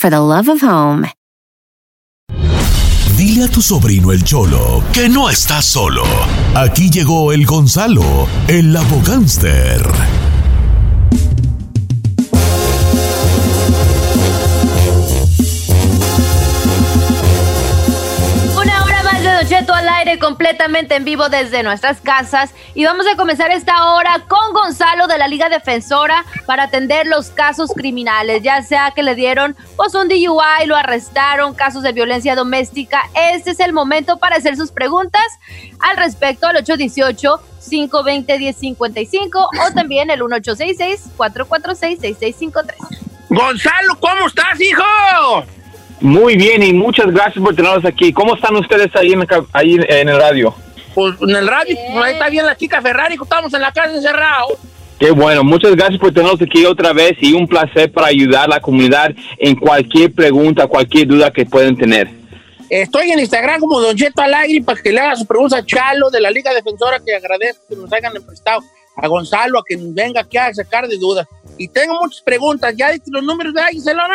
[0.00, 1.06] for the love of home.
[3.18, 6.04] Dile a tu sobrino el Cholo que no está solo.
[6.54, 9.82] Aquí llegó el Gonzalo, el abogánster.
[19.50, 24.22] Cheto al aire completamente en vivo desde nuestras casas y vamos a comenzar esta hora
[24.28, 29.16] con Gonzalo de la Liga Defensora para atender los casos criminales, ya sea que le
[29.16, 33.02] dieron pues un DUI, lo arrestaron, casos de violencia doméstica.
[33.32, 35.26] Este es el momento para hacer sus preguntas
[35.80, 43.00] al respecto al 818 520 1055 o también el 1866 446 6653.
[43.30, 44.84] Gonzalo, ¿cómo estás, hijo?
[46.00, 48.12] Muy bien y muchas gracias por tenernos aquí.
[48.12, 50.54] ¿Cómo están ustedes ahí en, el, ahí en el radio?
[50.94, 53.94] Pues en el radio, pues, ahí está bien la chica Ferrari, estamos en la casa
[53.94, 54.58] encerrados.
[54.98, 58.48] Qué bueno, muchas gracias por tenernos aquí otra vez y un placer para ayudar a
[58.48, 62.08] la comunidad en cualquier pregunta, cualquier duda que puedan tener.
[62.68, 65.64] Estoy en Instagram como Don Cheto al aire para que le haga su pregunta a
[65.64, 68.60] Chalo de la Liga Defensora, que agradezco que nos hayan prestado
[68.96, 71.26] a Gonzalo a que nos venga aquí a sacar de dudas.
[71.58, 72.74] Y tengo muchas preguntas.
[72.76, 74.08] ¿Ya diste los números de Gisela?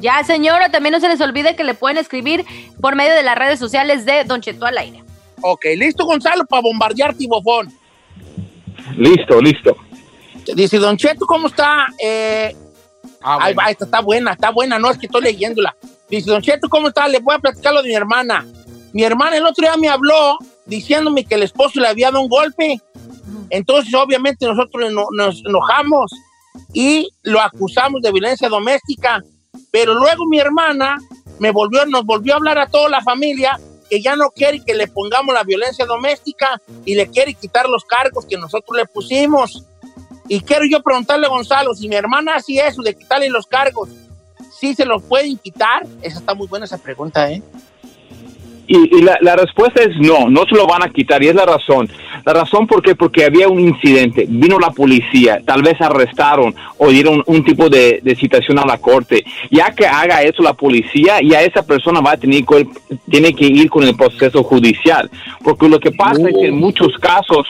[0.00, 2.44] Ya, señora, también no se les olvide que le pueden escribir
[2.80, 5.02] por medio de las redes sociales de Don Cheto al aire.
[5.40, 7.72] Ok, listo, Gonzalo, para bombardear Tibofón.
[8.96, 9.76] Listo, listo.
[10.54, 11.86] Dice Don Cheto, ¿cómo está?
[12.02, 12.54] Eh,
[13.22, 15.74] ahí va, esta está buena, está buena, no es que estoy leyéndola.
[16.08, 17.08] Dice Don Cheto, ¿cómo está?
[17.08, 18.46] Le voy a platicar lo de mi hermana.
[18.92, 22.28] Mi hermana el otro día me habló diciéndome que el esposo le había dado un
[22.28, 22.80] golpe.
[23.50, 26.12] Entonces, obviamente, nosotros no- nos enojamos
[26.72, 29.22] y lo acusamos de violencia doméstica.
[29.70, 30.96] Pero luego mi hermana
[31.38, 33.58] me volvió, nos volvió a hablar a toda la familia
[33.90, 37.84] que ya no quiere que le pongamos la violencia doméstica y le quiere quitar los
[37.84, 39.64] cargos que nosotros le pusimos.
[40.26, 43.90] Y quiero yo preguntarle a Gonzalo, si mi hermana hace eso de quitarle los cargos,
[44.58, 45.86] ¿sí se los pueden quitar?
[46.00, 47.42] Esa está muy buena esa pregunta, ¿eh?
[48.66, 51.34] Y, y la, la respuesta es no, no se lo van a quitar y es
[51.34, 51.88] la razón.
[52.24, 56.88] La razón por qué, porque había un incidente, vino la policía, tal vez arrestaron o
[56.88, 59.24] dieron un tipo de, de citación a la corte.
[59.50, 62.66] Ya que haga eso la policía, ya esa persona va a tener que,
[63.10, 65.10] tiene que ir con el proceso judicial.
[65.42, 67.46] Porque lo que pasa es que en muchos casos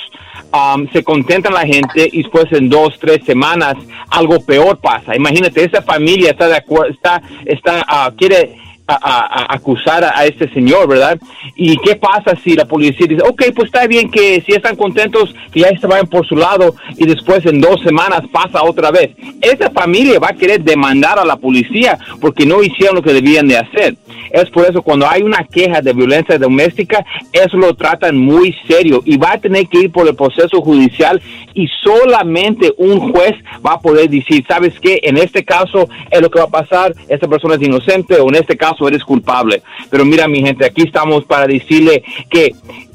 [0.53, 3.77] um, se contenta la gente y después en dos, tres semanas
[4.11, 5.15] algo peor pasa.
[5.15, 10.27] Imagínate, esa familia está de acuerdo, está, está, ah, quiere a, a- acusar a, a
[10.27, 11.19] este señor, ¿verdad?
[11.56, 15.34] ¿Y qué pasa si la policía dice, ok, pues está bien que si están contentos,
[15.53, 19.11] que ya se vayan por su lado y después en dos semanas pasa otra vez?
[19.41, 23.49] Esa familia va a querer demandar a la policía porque no hicieron lo que debían
[23.49, 23.97] de hacer.
[24.31, 29.01] Es por eso cuando hay una queja de violencia doméstica, eso lo tratan muy serio
[29.05, 31.22] y va a tener que ir por el proceso judicial
[31.55, 33.33] y solamente un juez
[33.65, 34.99] va a poder decir, ¿sabes qué?
[35.05, 38.34] En este caso es lo que va a pasar, esta persona es inocente o en
[38.34, 39.62] este caso eres culpable.
[39.91, 42.53] Pero mira mi gente, aquí estamos para decirle que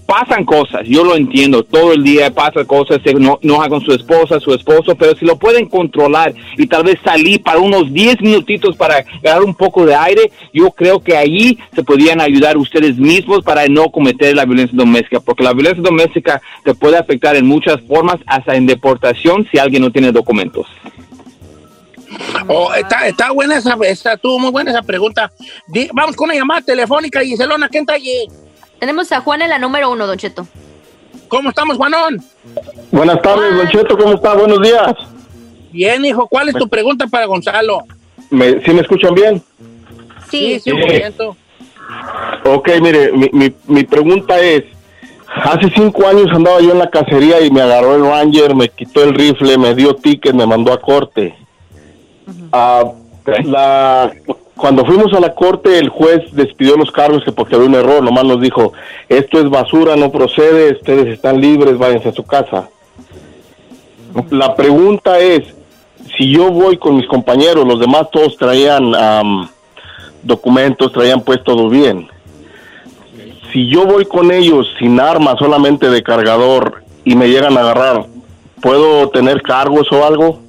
[0.10, 3.92] pasan cosas, yo lo entiendo, todo el día pasan cosas, se no, enoja con su
[3.92, 8.20] esposa, su esposo, pero si lo pueden controlar y tal vez salir para unos 10
[8.22, 12.98] minutitos para ganar un poco de aire, yo creo que allí se podrían ayudar ustedes
[12.98, 17.46] mismos para no cometer la violencia doméstica, porque la violencia doméstica te puede afectar en
[17.46, 20.66] muchas formas, hasta en deportación si alguien no tiene documentos.
[22.48, 25.32] Oh, está, está buena esa, está, estuvo muy buena esa pregunta.
[25.68, 28.28] Di- vamos con una llamada telefónica, Giselona, ¿quién está allí?
[28.80, 30.48] Tenemos a Juan en la número uno, Don Cheto.
[31.28, 32.24] ¿Cómo estamos, Juanón?
[32.92, 34.34] Buenas tardes, Don Cheto, ¿cómo está?
[34.34, 34.94] Buenos días.
[35.72, 37.84] Bien, hijo, ¿cuál es tu pregunta para Gonzalo?
[38.32, 39.44] ¿Me, ¿Sí me escuchan bien?
[40.30, 41.38] Sí, sí, un por ciento.
[42.46, 44.64] Ok, mire, mi, mi, mi pregunta es,
[45.28, 49.04] hace cinco años andaba yo en la cacería y me agarró el Ranger, me quitó
[49.04, 51.36] el rifle, me dio ticket, me mandó a corte.
[52.52, 52.84] Ah,
[53.44, 54.12] la,
[54.56, 58.04] cuando fuimos a la corte, el juez despidió los cargos que porque había un error,
[58.04, 58.74] nomás nos dijo,
[59.08, 62.70] esto es basura, no procede, ustedes están libres, váyanse a su casa.
[64.30, 65.44] La pregunta es,
[66.18, 68.92] si yo voy con mis compañeros, los demás todos traían
[70.24, 72.10] documentos, traían pues todo bien.
[73.54, 78.06] Si yo voy con ellos sin armas, solamente de cargador, y me llegan a agarrar,
[78.62, 80.40] ¿puedo tener cargos o algo?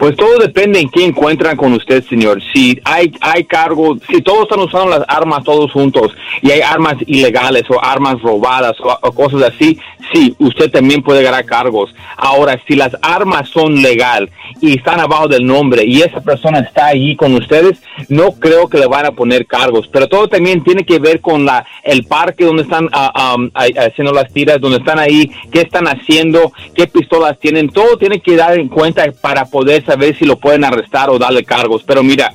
[0.00, 2.40] Pues todo depende en qué encuentran con usted, señor.
[2.54, 6.94] Si hay, hay cargos, si todos están usando las armas todos juntos y hay armas
[7.06, 9.78] ilegales o armas robadas o, cosas así,
[10.10, 11.94] sí, usted también puede ganar cargos.
[12.16, 14.30] Ahora, si las armas son legal
[14.62, 18.78] y están abajo del nombre y esa persona está allí con ustedes, no creo que
[18.78, 19.86] le van a poner cargos.
[19.88, 24.32] Pero todo también tiene que ver con la, el parque donde están ah, haciendo las
[24.32, 27.68] tiras, donde están ahí, qué están haciendo, qué pistolas tienen.
[27.68, 31.44] Todo tiene que dar en cuenta para poder ver si lo pueden arrestar o darle
[31.44, 31.82] cargos.
[31.84, 32.32] Pero mira,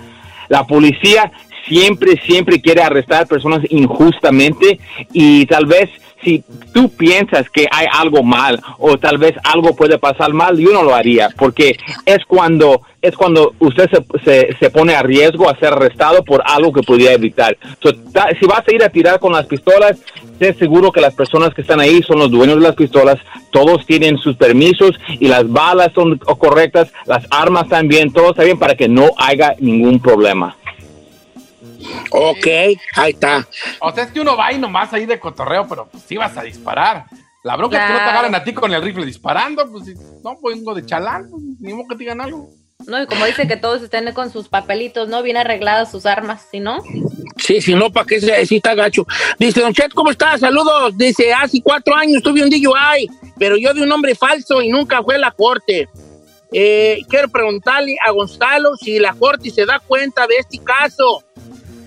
[0.47, 1.31] la policía
[1.67, 4.79] siempre, siempre quiere arrestar personas injustamente
[5.13, 5.89] y tal vez
[6.25, 6.43] si
[6.73, 10.83] tú piensas que hay algo mal o tal vez algo puede pasar mal, yo no
[10.83, 13.87] lo haría, porque es cuando es cuando usted
[14.23, 17.55] se, se, pone a riesgo a ser arrestado por algo que podría evitar.
[17.79, 19.99] si vas a ir a tirar con las pistolas,
[20.39, 23.19] sé seguro que las personas que están ahí son los dueños de las pistolas,
[23.51, 28.57] todos tienen sus permisos y las balas son correctas, las armas también, todo está bien
[28.57, 30.55] para que no haya ningún problema.
[32.11, 32.47] Ok,
[32.95, 33.47] ahí está.
[33.79, 36.35] O sea, es que uno va ahí nomás ahí de cotorreo, pero pues sí vas
[36.37, 37.05] a disparar.
[37.43, 40.37] La bronca es que no te agarren a ti con el rifle disparando, pues no
[40.41, 42.49] vengo de chalán, pues, ni modo que te digan algo.
[42.87, 45.23] No, y como dice que todos estén con sus papelitos, ¿no?
[45.23, 46.83] Bien arregladas sus armas, si no.
[47.37, 49.05] Sí, si no, ¿para qué se sí está gacho?
[49.39, 50.39] Dice, Don Chet, ¿cómo estás?
[50.41, 50.97] Saludos.
[50.97, 55.01] Dice, hace cuatro años tuve un DUI, pero yo de un nombre falso y nunca
[55.03, 55.87] fue a la corte.
[56.51, 61.23] Eh, quiero preguntarle a Gonzalo si la corte se da cuenta de este caso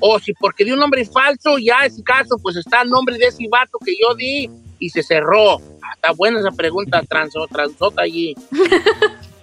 [0.01, 3.27] o si porque di un nombre falso, ya ese caso, pues está el nombre de
[3.27, 4.49] ese vato que yo di
[4.79, 5.57] y se cerró.
[5.83, 8.35] Ah, está buena esa pregunta, transo, transota allí.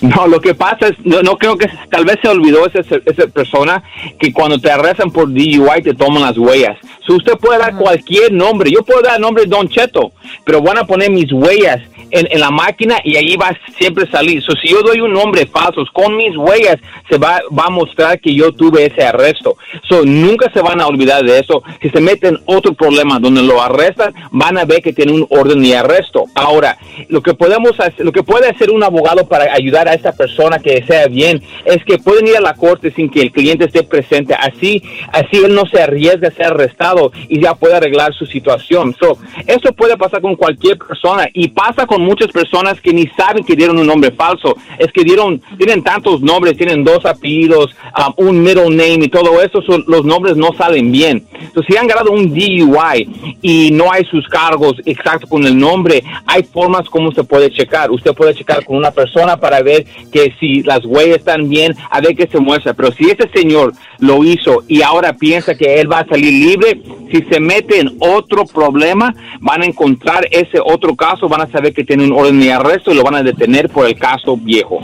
[0.00, 3.82] No, lo que pasa es, no, creo que tal vez se olvidó esa, esa persona
[4.18, 6.78] que cuando te arrestan por DUI te toman las huellas.
[7.06, 10.12] Si usted puede dar cualquier nombre, yo puedo dar el nombre Don Cheto,
[10.44, 14.42] pero van a poner mis huellas en, la máquina y ahí va siempre salir.
[14.42, 16.78] So, si yo doy un nombre falso, con mis huellas
[17.08, 19.56] se va, va a mostrar que yo tuve ese arresto.
[19.88, 21.62] So, nunca se van a olvidar de eso.
[21.80, 25.62] Si se meten otro problema donde lo arrestan, van a ver que tiene un orden
[25.62, 26.24] de arresto.
[26.34, 26.76] Ahora,
[27.08, 30.58] lo que podemos hacer, lo que puede hacer un abogado para ayudar a esta persona
[30.58, 33.82] que sea bien es que pueden ir a la corte sin que el cliente esté
[33.82, 34.34] presente.
[34.34, 34.82] Así,
[35.12, 38.94] así él no se arriesga a ser arrestado y ya puede arreglar su situación.
[38.98, 43.44] So, eso puede pasar con cualquier persona y pasa con muchas personas que ni saben
[43.44, 44.56] que dieron un nombre falso.
[44.78, 49.42] Es que dieron, tienen tantos nombres, tienen dos apellidos, um, un middle name y todo
[49.42, 51.24] eso, los nombres no salen bien.
[51.32, 56.02] Entonces, si han ganado un DUI y no hay sus cargos exactos con el nombre,
[56.26, 57.90] hay formas como se puede checar.
[57.90, 62.00] Usted puede checar con una persona para ver que si las huellas están bien, a
[62.00, 62.74] ver qué se muestra.
[62.74, 66.80] Pero si ese señor lo hizo y ahora piensa que él va a salir libre,
[67.10, 71.72] si se mete en otro problema, van a encontrar ese otro caso, van a saber
[71.72, 74.78] que tiene un orden de arresto y lo van a detener por el caso viejo.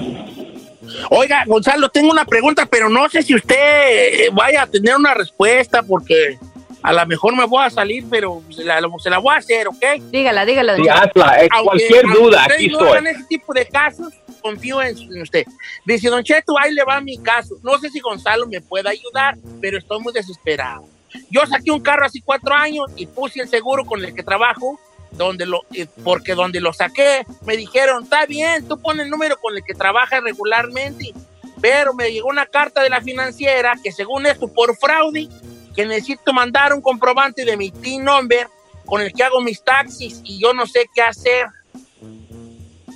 [1.10, 5.82] Oiga, Gonzalo, tengo una pregunta, pero no sé si usted vaya a tener una respuesta
[5.82, 6.38] porque
[6.82, 8.81] a lo mejor me voy a salir, pero se la,
[9.19, 9.84] voy a hacer, ¿ok?
[10.10, 10.76] Dígala, dígala.
[10.76, 12.98] Sí, hazla, eh, cualquier duda, aquí estoy.
[12.98, 15.44] en ese tipo de casos, confío en, usted.
[15.84, 17.56] Dice, Don Cheto, ahí le va mi caso.
[17.62, 20.84] No sé si Gonzalo me puede ayudar, pero estoy muy desesperado.
[21.31, 24.79] Yo saqué un carro hace cuatro años y puse el seguro con el que trabajo
[25.16, 29.36] donde lo, eh, porque donde lo saqué, me dijeron, está bien, tú pones el número
[29.40, 31.12] con el que trabajas regularmente,
[31.60, 35.28] pero me llegó una carta de la financiera que según esto, por fraude,
[35.74, 38.48] que necesito mandar un comprobante de mi TIN number
[38.84, 41.46] con el que hago mis taxis y yo no sé qué hacer.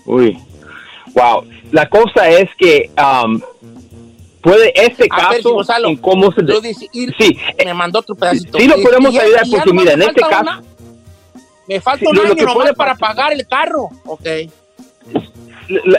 [0.05, 0.39] Uy,
[1.15, 1.45] wow.
[1.73, 3.41] La cosa es que um,
[4.41, 6.43] puede este caso en cómo se...
[7.19, 8.59] sí, me mandó otro pedacito.
[8.59, 10.63] Sí, lo podemos ayudar porque mira, en este caso...
[11.69, 13.91] Me falta un año nomás para pagar el carro.
[14.07, 14.27] Ok.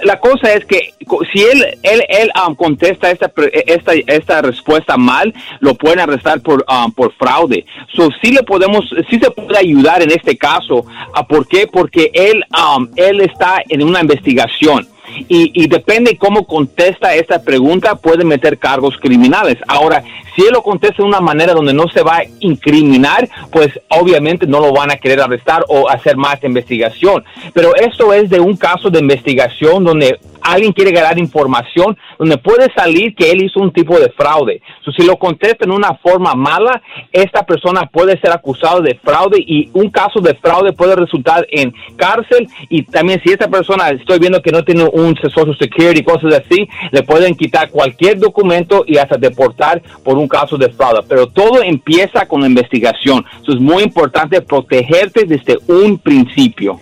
[0.03, 0.95] La, cosa es que
[1.31, 3.31] si él él, él um, contesta esta,
[3.67, 7.65] esta esta respuesta mal, lo pueden arrestar por um, por fraude.
[7.95, 10.77] So sí le podemos sí se puede ayudar en este caso.
[10.77, 11.67] Uh, ¿Por qué?
[11.67, 14.88] Porque él um, él está en una investigación
[15.28, 19.58] y, depende cómo contesta esta pregunta, puede meter cargos criminales.
[19.68, 20.04] Ahora,
[20.36, 24.48] si él lo contesta de una manera donde no se va a incriminar, pues obviamente
[24.48, 27.24] no lo van a querer arrestar o hacer más investigación.
[27.54, 30.20] Pero esto es de un caso de investigación donde
[30.51, 34.62] alguien quiere ganar información donde puede salir que él hizo un tipo de fraude.
[34.96, 39.70] si lo contesta en una forma mala, esta persona puede ser acusado de fraude y
[39.74, 44.41] un caso de fraude puede resultar en cárcel y también si esta persona estoy viendo
[44.41, 49.18] que no tiene un Social Security cosas así, le pueden quitar cualquier documento y hasta
[49.18, 51.01] deportar por un caso de fraude.
[51.08, 53.25] Pero todo empieza con la investigación.
[53.41, 56.79] Eso es muy importante protegerte desde un principio.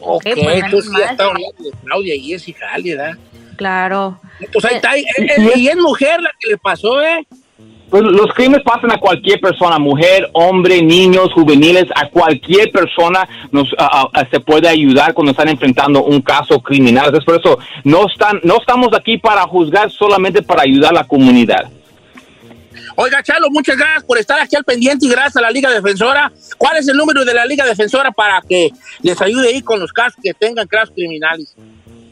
[0.00, 0.80] Ok, hablando
[1.58, 3.16] de fraude y es hija, ¿verdad?
[3.56, 4.20] Claro.
[4.52, 4.96] Pues ahí está.
[5.56, 7.26] Y es mujer la que le pasó, ¿eh?
[7.90, 13.66] Pues los crímenes pasan a cualquier persona, mujer, hombre, niños, juveniles, a cualquier persona nos
[14.30, 17.06] se puede ayudar cuando están enfrentando un caso criminal.
[17.06, 21.04] Entonces, por eso no están, no estamos aquí para juzgar, solamente para ayudar a la
[21.04, 21.70] comunidad.
[23.00, 26.32] Oiga, Chalo, muchas gracias por estar aquí al pendiente y gracias a la Liga Defensora.
[26.56, 28.70] ¿Cuál es el número de la Liga Defensora para que
[29.02, 31.54] les ayude ahí con los casos que tengan casos criminales?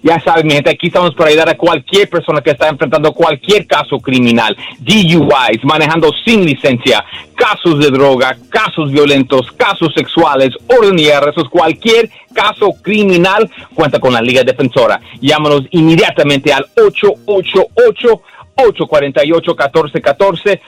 [0.04, 3.66] Ya saben, mi gente, aquí estamos para ayudar a cualquier persona que está enfrentando cualquier
[3.66, 11.10] caso criminal, DUIs, manejando sin licencia, casos de droga, casos violentos, casos sexuales, orden y
[11.10, 15.00] arrestos, cualquier caso criminal, cuenta con la Liga Defensora.
[15.20, 18.22] Llámanos inmediatamente al 888
[18.56, 20.60] 848-1414,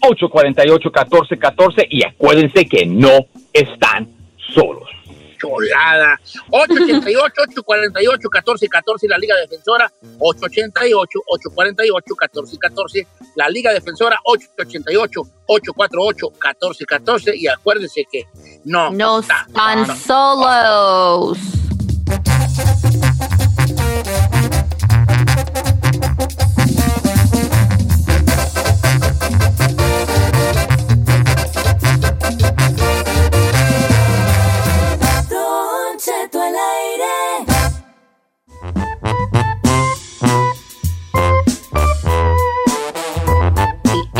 [0.00, 4.08] 888-848-1414 y acuérdense que no están
[4.54, 4.88] solos.
[5.40, 6.20] Cholada.
[6.50, 9.88] 888-848-1414, la Liga Defensora.
[10.18, 14.18] 888-848-1414, la Liga Defensora.
[15.46, 17.36] 888-848-1414.
[17.36, 18.24] Y acuérdense que
[18.64, 21.38] no, no están solos.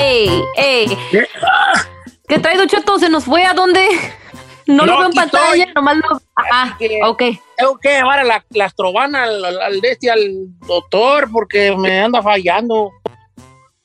[0.09, 0.45] ¡Ey!
[0.57, 0.99] ¡Ey!
[2.27, 2.57] ¿Qué trae?
[2.99, 3.87] ¿Se nos fue a dónde?
[4.67, 6.21] No, lo veo en pantalla, nomás lo.
[6.53, 7.23] Ah, ok.
[7.57, 10.21] Tengo que llevar a la, la al, al, este, al
[10.67, 12.91] doctor porque me anda fallando.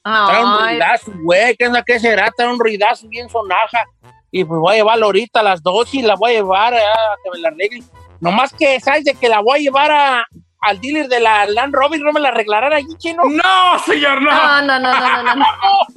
[0.04, 1.56] Trae un ruidazo, güey.
[1.56, 2.30] ¿Qué, ¿Qué será?
[2.36, 3.86] Trae un ruidazo bien sonaja.
[4.30, 7.16] Y pues voy a llevarla ahorita a las dos y la voy a llevar a
[7.24, 7.82] que me la arregle.
[8.20, 9.06] Nomás que, ¿sabes?
[9.06, 10.28] De que la voy a llevar a,
[10.60, 13.24] al dealer de la Land Rover, ¿no me la arreglarán allí, chino?
[13.24, 14.32] No, señor, no.
[14.32, 15.36] No, no, no, no, no.
[15.36, 15.46] no.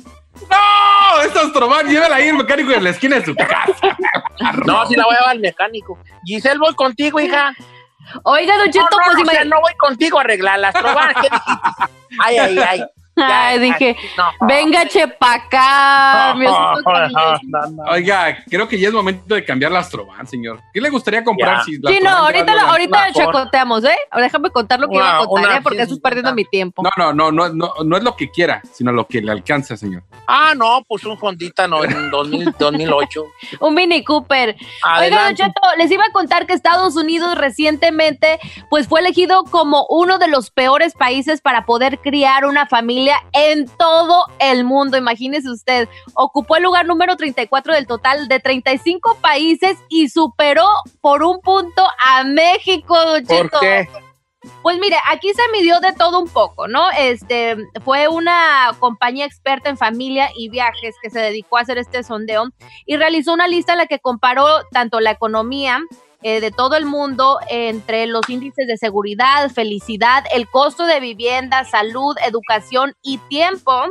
[0.51, 1.23] ¡No!
[1.23, 3.97] Esta Astroban, llévala ahí el mecánico en la esquina de su casa.
[4.67, 5.99] no, sí la voy a llevar al mecánico.
[6.25, 7.55] Giselle, voy contigo, hija.
[8.23, 11.09] Oiga, Don Cheto, no, no, pues no, no voy contigo a arreglar la Astroban.
[11.15, 11.97] ¿Qué dijiste?
[12.21, 12.85] Ay, ay, ay.
[13.17, 13.97] Ay, dije,
[14.43, 16.35] venga, chepaca.
[17.91, 20.61] Oiga, creo que ya es momento de cambiar la Astroban, señor.
[20.73, 21.65] ¿Qué le gustaría comprar?
[21.65, 23.97] Si sí, no, ahorita, lo, ahorita chacoteamos, ¿eh?
[24.17, 25.61] Déjame contar lo que iba a contar, ¿eh?
[25.63, 26.83] Porque eso es perdiendo mi tiempo.
[26.83, 29.77] No, no, no, no, no, no es lo que quiera, sino lo que le alcanza,
[29.77, 30.03] señor.
[30.27, 33.25] Ah, no, pues un Hondita no, en 2008.
[33.61, 34.57] un Mini Cooper.
[34.99, 39.87] Oiga, Don Cheto, les iba a contar que Estados Unidos recientemente, pues fue elegido como
[39.89, 44.97] uno de los peores países para poder criar una familia en todo el mundo.
[44.97, 50.67] Imagínese usted, ocupó el lugar número 34 del total de 35 países y superó
[51.01, 52.97] por un punto a México.
[53.27, 53.89] ¿Por qué?
[54.63, 56.91] Pues mire, aquí se midió de todo un poco, ¿no?
[56.91, 62.03] Este fue una compañía experta en familia y viajes que se dedicó a hacer este
[62.03, 62.51] sondeo
[62.85, 65.81] y realizó una lista en la que comparó tanto la economía,
[66.23, 71.65] eh, de todo el mundo entre los índices de seguridad, felicidad, el costo de vivienda,
[71.65, 73.83] salud, educación y tiempo.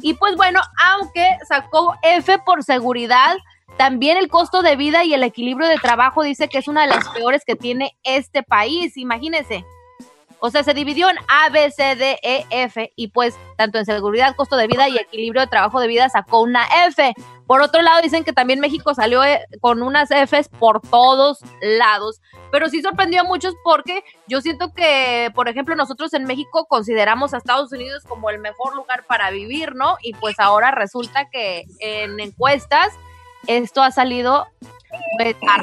[0.00, 3.36] Y pues bueno, aunque sacó F por seguridad,
[3.76, 6.88] también el costo de vida y el equilibrio de trabajo dice que es una de
[6.88, 8.96] las peores que tiene este país.
[8.96, 9.64] Imagínense.
[10.44, 13.84] O sea, se dividió en A, B, C, D, E, F y pues tanto en
[13.84, 17.14] seguridad, costo de vida y equilibrio de trabajo de vida sacó una F.
[17.46, 22.20] Por otro lado, dicen que también México salió eh, con unas Fs por todos lados,
[22.50, 27.34] pero sí sorprendió a muchos porque yo siento que, por ejemplo, nosotros en México consideramos
[27.34, 29.96] a Estados Unidos como el mejor lugar para vivir, ¿no?
[30.02, 32.88] Y pues ahora resulta que en encuestas
[33.46, 34.48] esto ha salido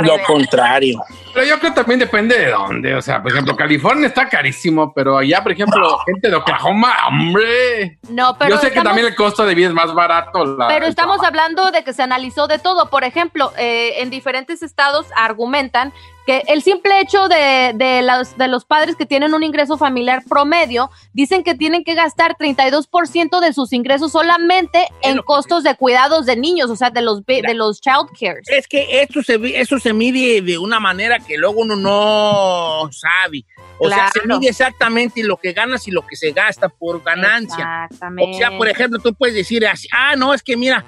[0.02, 1.04] lo contrario.
[1.34, 2.96] Pero yo creo que también depende de dónde.
[2.96, 8.00] O sea, por ejemplo, California está carísimo, pero allá, por ejemplo, gente de Oklahoma, hombre.
[8.10, 8.52] No, pero.
[8.52, 10.58] Yo sé que también el costo de vida es más barato.
[10.68, 12.90] pero estamos hablando de que se analizó de todo.
[12.90, 15.94] Por ejemplo, eh, en diferentes estados argumentan
[16.30, 20.24] que el simple hecho de, de, los, de los padres que tienen un ingreso familiar
[20.30, 26.28] promedio, dicen que tienen que gastar 32% de sus ingresos solamente en costos de cuidados
[26.28, 28.48] de niños, o sea, de los, de los child cares.
[28.48, 33.44] Es que esto se, eso se mide de una manera que luego uno no sabe.
[33.80, 37.86] O sea, se mide exactamente lo que ganas y lo que se gasta por ganancia.
[37.86, 38.36] Exactamente.
[38.36, 40.86] O sea, por ejemplo, tú puedes decir así, ah, no, es que mira,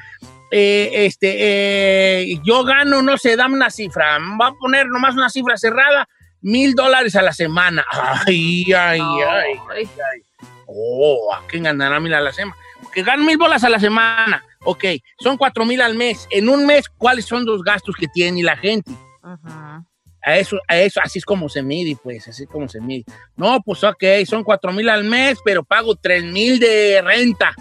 [0.51, 5.29] eh, este, eh, yo gano, no sé, dame una cifra, va a poner nomás una
[5.29, 6.07] cifra cerrada,
[6.41, 7.85] mil dólares a la semana.
[7.91, 10.21] Ay, ay, ay, ay, ay.
[10.67, 12.57] Oh, ¿a quién ganará mil a la semana?
[12.93, 14.43] Que ganan mil bolas a la semana.
[14.63, 14.85] Ok,
[15.19, 16.27] son cuatro mil al mes.
[16.29, 18.91] En un mes, ¿cuáles son los gastos que tiene la gente?
[19.23, 19.83] Ajá.
[20.23, 23.05] A eso, a eso, así es como se mide, pues, así es como se mide.
[23.35, 27.55] No, pues ok, son cuatro mil al mes, pero pago tres mil de renta.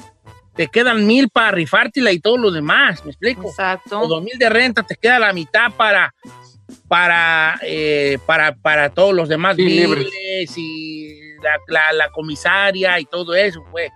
[0.61, 3.49] Te quedan mil para rifártela y todo lo demás, ¿me explico?
[3.49, 3.99] Exacto.
[3.99, 6.13] O dos mil de renta, te queda la mitad para,
[6.87, 13.07] para, eh, para, para todos los demás Sí, biles y la, la- la comisaria y
[13.07, 13.91] todo eso, pues.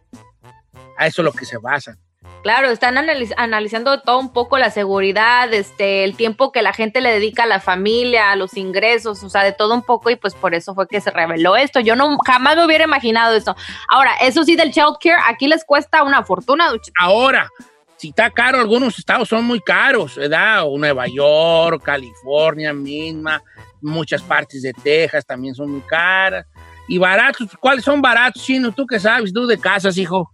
[0.97, 1.99] A eso es lo que se basa.
[2.43, 7.01] Claro, están analiz- analizando todo un poco la seguridad, este, el tiempo que la gente
[7.01, 10.17] le dedica a la familia, a los ingresos, o sea, de todo un poco y
[10.17, 11.81] pues por eso fue que se reveló esto.
[11.81, 13.57] Yo no jamás me hubiera imaginado esto.
[13.89, 16.71] Ahora, eso sí del child care, aquí les cuesta una fortuna.
[17.01, 17.49] Ahora,
[17.97, 20.65] si está caro, algunos estados son muy caros, ¿verdad?
[20.77, 23.43] Nueva York, California misma,
[23.81, 26.45] muchas partes de Texas también son muy caras.
[26.89, 28.71] Y baratos, ¿cuáles son baratos, chino?
[28.71, 29.33] ¿Tú qué sabes?
[29.33, 30.31] ¿Tú de casas, hijo?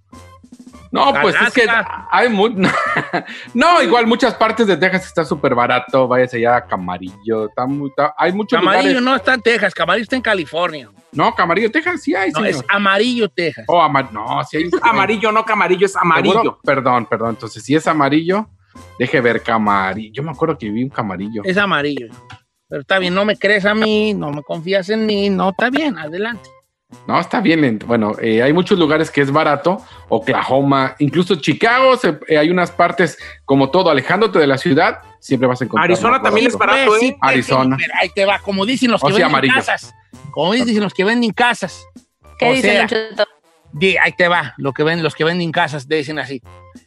[0.92, 1.66] No, pues es que
[2.10, 2.48] hay mu-
[3.54, 6.08] No, igual muchas partes de Texas está súper barato.
[6.08, 7.46] Váyase allá a Camarillo.
[7.48, 9.02] Está muy- está- hay muchos Camarillo lugares.
[9.02, 10.90] no está en Texas, Camarillo está en California.
[11.12, 12.50] No, Camarillo, Texas sí hay, No, señor.
[12.50, 13.64] es amarillo, Texas.
[13.68, 14.70] Oh, ama- no, sí hay.
[14.82, 16.32] Amarillo, no camarillo, es amarillo.
[16.34, 16.58] ¿Seguro?
[16.64, 17.30] Perdón, perdón.
[17.30, 18.48] Entonces, si es amarillo,
[18.98, 20.12] deje ver Camarillo.
[20.12, 21.42] Yo me acuerdo que vi un Camarillo.
[21.44, 22.08] Es amarillo.
[22.68, 25.70] Pero está bien, no me crees a mí, no me confías en mí, no, está
[25.70, 26.48] bien, adelante.
[27.06, 27.60] No, está bien.
[27.60, 27.86] lento.
[27.86, 29.84] Bueno, eh, hay muchos lugares que es barato.
[30.08, 31.96] Oklahoma, incluso Chicago.
[31.96, 35.84] se- eh, hay unas partes, como todo, alejándote de la ciudad, siempre vas a encontrar.
[35.90, 37.00] Arizona también es barato, ¿eh?
[37.00, 37.76] sí, Arizona.
[38.00, 39.54] ahí te va, como dicen los O que sea, venden amarillo.
[39.54, 39.94] casas.
[40.30, 41.84] Como dicen los que venden casas.
[42.38, 43.24] ¿Qué O dice sea, Don Cheto?
[43.72, 46.42] Di- ahí te va, lo que ven, los que venden casas dicen así.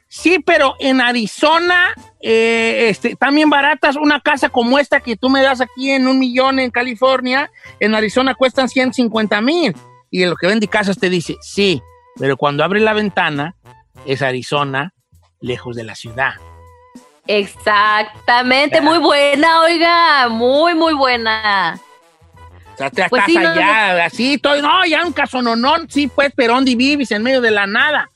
[0.09, 5.41] Sí, pero en Arizona, eh, este, también baratas, una casa como esta que tú me
[5.41, 9.73] das aquí en un millón en California, en Arizona cuestan 150 mil.
[10.15, 11.81] Y el que vende casas te dice, sí,
[12.19, 13.55] pero cuando abre la ventana,
[14.05, 14.93] es Arizona,
[15.41, 16.33] lejos de la ciudad.
[17.25, 21.79] Exactamente, muy buena, oiga, muy, muy buena.
[22.73, 25.55] O sea, te Pues estás sí, no, allá, así, estoy, no, ya un caso no,
[25.55, 27.09] no, sí, pues, pero ¿dónde vives?
[27.09, 28.07] En medio de la nada.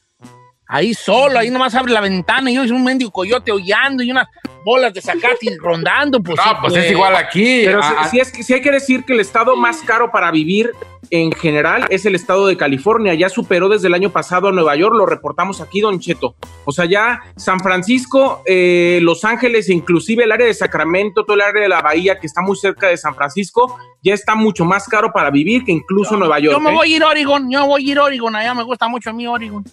[0.68, 4.12] Ahí solo, ahí nomás abre la ventana y yo es un mendigo coyote aullando y
[4.12, 4.28] unas
[4.64, 7.64] bolas de zacate rondando, pues sí, No, pues es igual aquí.
[7.66, 10.12] Pero Ah, sí, sí es que- sí hay que decir que el estado más caro
[10.12, 10.72] para vivir
[11.10, 13.14] en general es el estado de California.
[13.14, 16.36] Ya superó desde el año pasado a Nueva York, lo reportamos aquí, Don Cheto.
[16.66, 21.42] O sea, ya San Francisco, eh, Los Ángeles, inclusive el área de Sacramento, todo el
[21.42, 24.88] área de la bahía que está muy cerca de San Francisco, ya está mucho más
[24.88, 26.56] caro para vivir que incluso Nueva York.
[26.56, 26.76] Yo me ¿eh?
[26.76, 29.10] voy a ir a Oregon, yo voy a ir a Oregon, allá me gusta mucho
[29.10, 29.64] a mí Oregon.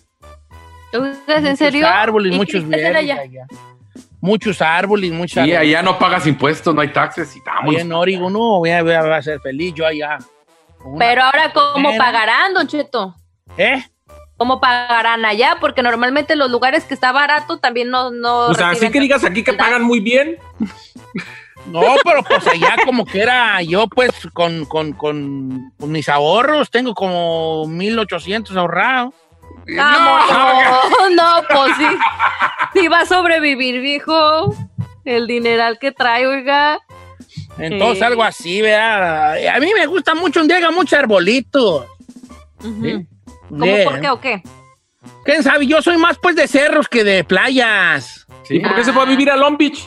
[0.92, 1.86] Oiga, ¿En Muchos serio?
[1.88, 2.64] árboles, ¿Y muchos.
[4.20, 5.58] Muchos árboles, muchos Sí, árboles.
[5.58, 7.40] allá no pagas impuestos, no hay taxes y.
[7.46, 10.18] Allá en Oregon, no, a- voy a ser feliz yo allá.
[10.98, 13.14] Pero ahora, ¿cómo pagarán, Don Cheto?
[13.56, 13.84] ¿Eh?
[14.36, 15.58] ¿Cómo pagarán allá?
[15.60, 18.10] Porque normalmente los lugares que está barato también no...
[18.10, 20.38] no O sea, así que digas aquí que pagan muy bien.
[21.66, 26.70] No, pero pues allá como que era yo pues con, con, con, con mis ahorros,
[26.70, 29.14] tengo como 1800 ahorrados.
[29.78, 31.86] Ah, no, no, pues sí.
[32.74, 34.54] Sí va a sobrevivir, viejo.
[35.04, 36.80] El dineral que trae, oiga.
[37.58, 38.04] Entonces Sí.
[38.04, 39.36] algo así, ¿verdad?
[39.48, 41.86] A mí me gusta mucho donde haya muchos arbolitos.
[42.60, 43.06] Ujú.
[43.48, 44.42] ¿Cómo por qué o qué?
[45.24, 45.66] ¿Quién sabe?
[45.66, 48.26] Yo soy más pues de cerros que de playas.
[48.44, 48.56] Sí.
[48.56, 49.86] ¿Y por qué se fue a vivir a Long Beach?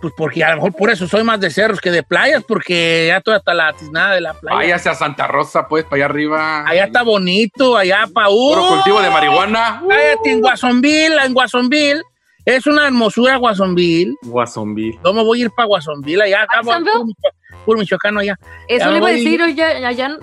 [0.00, 3.06] Pues porque a lo mejor por eso soy más de cerros que de playas, porque
[3.08, 4.56] ya toda hasta la tiznada de la playa.
[4.56, 6.64] Váyase a Santa Rosa, pues, para allá arriba.
[6.68, 9.82] Allá está bonito, allá pa' Puro cultivo de marihuana.
[9.88, 12.02] Cállate, en Guasonville, en Guasonville.
[12.44, 14.14] Es una hermosura Guasonville.
[14.22, 14.98] Guasonville.
[15.04, 16.92] Yo me voy a ir para Guasonville, allá, ¿Guasonville?
[16.92, 18.38] puro, Micho- puro michoacano allá.
[18.68, 20.18] Eso le iba a decir, oye, allá,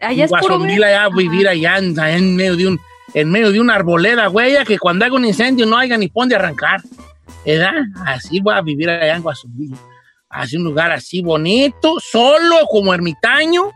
[0.00, 0.42] allá es puro...
[0.58, 2.80] Guasonville, allá, vivir allá en, allá en medio de un,
[3.14, 6.28] en medio de una arboleda, güey, que cuando haga un incendio no haya ni pon
[6.28, 6.82] de arrancar.
[7.46, 7.72] ¿Verdad?
[8.06, 9.76] Así voy a vivir allá en Guasonville.
[10.28, 13.70] Así un lugar así bonito, solo como ermitaño.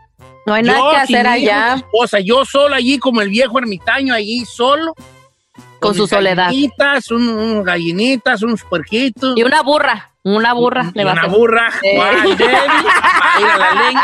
[0.45, 1.75] No hay Yo, nada que sin hacer allá.
[1.75, 4.93] esposa, yo solo allí como el viejo ermitaño allí solo.
[5.79, 6.45] Con su soledad.
[6.47, 9.33] Gallinitas, un, un gallinitas, unos puerquitos.
[9.37, 10.11] Y una burra.
[10.23, 11.33] Una burra le va a Una hacer.
[11.37, 11.99] burra, Eh.
[12.01, 14.01] A ir a la leña.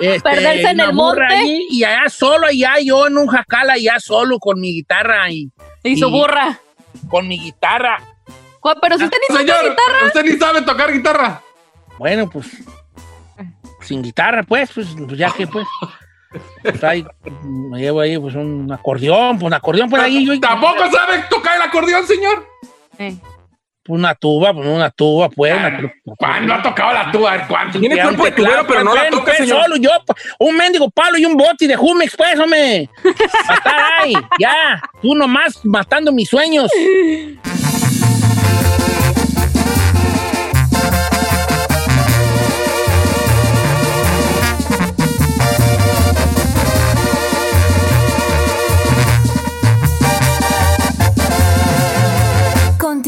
[0.00, 1.22] Este, Perderse en el monte.
[1.24, 5.50] allí, y allá solo, allá yo en un jacal, allá solo con mi guitarra y,
[5.82, 6.58] Y su y- burra.
[7.08, 7.98] con mi guitarra.
[8.80, 10.06] Pero si usted ni Señor, guitarra.
[10.06, 11.42] usted ni sabe tocar guitarra.
[11.98, 12.46] Bueno, pues
[13.82, 15.66] sin guitarra, pues, pues, pues, ya que pues.
[16.62, 17.04] pues, ahí,
[17.42, 20.38] me llevo ahí pues un acordeón, pues un acordeón, pues ahí yo.
[20.40, 22.46] ¿Tampoco sabe tocar el acordeón, señor?
[22.98, 23.16] Eh.
[23.86, 25.54] Pues una tuba, pues una tuba, pues.
[25.54, 25.92] una tuba.
[26.16, 27.32] ¿Cuándo ha tocado la tuba?
[27.32, 27.78] A ver, ¿Cuánto?
[27.78, 29.62] Tiene cuerpo de tubero, pero no la toca, pues, señor.
[29.62, 29.90] Solo yo,
[30.38, 32.88] un mendigo palo y un bote de Jumex, pues, hombre.
[34.00, 34.80] Ahí, ya.
[35.02, 36.70] Tú nomás matando mis sueños.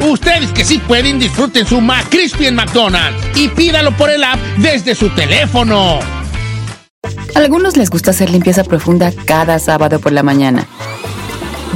[0.00, 4.94] Ustedes que sí pueden, disfruten su McCrispy en McDonald's y pídalo por el app desde
[4.94, 5.98] su teléfono.
[7.34, 10.66] A algunos les gusta hacer limpieza profunda cada sábado por la mañana.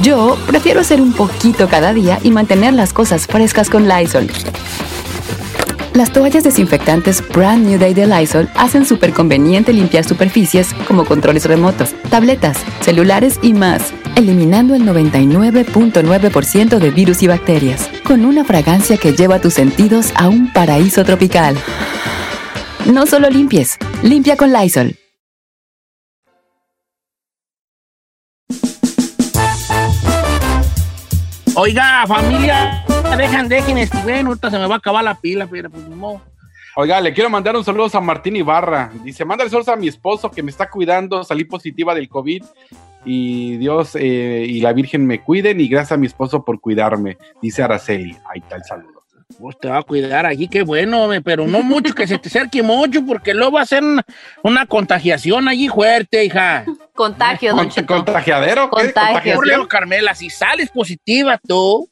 [0.01, 4.27] Yo prefiero hacer un poquito cada día y mantener las cosas frescas con Lysol.
[5.93, 11.45] Las toallas desinfectantes Brand New Day de Lysol hacen súper conveniente limpiar superficies como controles
[11.45, 18.97] remotos, tabletas, celulares y más, eliminando el 99.9% de virus y bacterias, con una fragancia
[18.97, 21.57] que lleva tus sentidos a un paraíso tropical.
[22.85, 24.95] No solo limpies, limpia con Lysol.
[31.55, 32.83] Oiga, familia,
[33.15, 36.21] dejan, dejen este, bueno, ahorita se me va a acabar la pila, pero pues modo.
[36.75, 38.91] Oiga, le quiero mandar un saludo a Martín Ibarra.
[39.03, 42.43] Dice, mándale saludos a mi esposo que me está cuidando, salí positiva del COVID
[43.05, 47.17] y Dios eh, y la Virgen me cuiden y gracias a mi esposo por cuidarme,
[47.41, 48.15] dice Araceli.
[48.29, 48.93] Ahí está el saludo.
[49.39, 52.61] Vos te va a cuidar allí, qué bueno, pero no mucho que se te acerque
[52.61, 54.05] mucho, porque luego va a ser una,
[54.43, 56.65] una contagiación allí fuerte, hija.
[56.93, 57.87] Contagio, don Con- Cheto.
[57.95, 58.69] ¿Contagiadero?
[58.69, 58.83] ¿Qué?
[58.93, 59.41] Contagio.
[59.41, 61.89] Leo, Carmela, si sales positiva tú.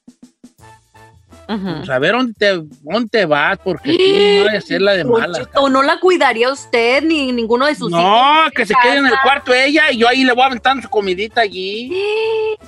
[1.59, 5.39] Pues a ver dónde te, dónde vas, porque tú no ser la de mala.
[5.39, 8.03] Cheto, no la cuidaría usted ni ninguno de sus hijos.
[8.03, 10.89] No, que se quede en el cuarto ella y yo ahí le voy aventando su
[10.89, 11.93] comidita allí.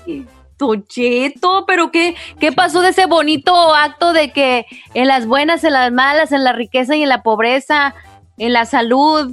[0.58, 5.64] Don Cheto, pero qué, ¿qué pasó de ese bonito acto de que en las buenas,
[5.64, 7.96] en las malas, en la riqueza y en la pobreza,
[8.38, 9.32] en la salud?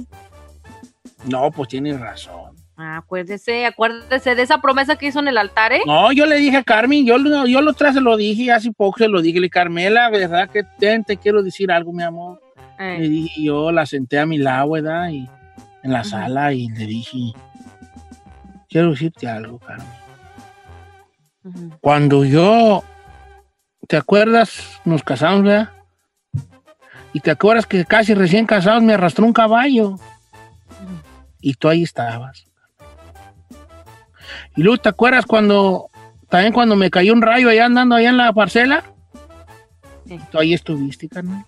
[1.25, 2.50] No, pues tienes razón.
[2.83, 5.81] Ah, acuérdese, acuérdese de esa promesa que hizo en el altar, ¿eh?
[5.85, 8.71] No, yo le dije a Carmen, yo, lo- yo lo otra se lo dije, hace
[8.71, 12.01] poco se lo dije, le dije, Carmela, ¿verdad que te, te quiero decir algo, mi
[12.01, 12.41] amor?
[12.79, 12.97] Eh.
[12.99, 15.09] Le dije, yo la senté a mi lado, ¿verdad?
[15.09, 15.29] Y
[15.83, 17.17] en la sala y le dije,
[18.67, 19.87] quiero decirte algo, Carmen.
[21.81, 22.83] Cuando yo,
[23.87, 24.79] ¿te acuerdas?
[24.85, 25.69] Nos casamos, ¿verdad?
[27.13, 29.97] Y te acuerdas que casi recién casados me arrastró un caballo.
[31.41, 32.45] Y tú ahí estabas.
[34.55, 35.89] Y luego, ¿te acuerdas cuando,
[36.29, 38.83] también cuando me cayó un rayo allá andando allá en la parcela?
[40.31, 41.45] Tú ahí estuviste, Carmen.